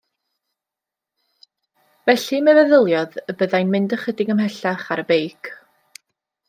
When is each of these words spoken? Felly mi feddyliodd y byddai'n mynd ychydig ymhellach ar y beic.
Felly 2.09 2.39
mi 2.47 2.55
feddyliodd 2.61 3.21
y 3.23 3.37
byddai'n 3.43 3.73
mynd 3.77 3.95
ychydig 4.01 4.35
ymhellach 4.37 4.93
ar 4.97 5.03
y 5.05 5.09
beic. 5.13 5.55